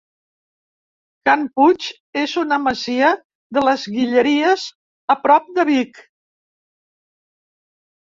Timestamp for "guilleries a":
3.97-5.17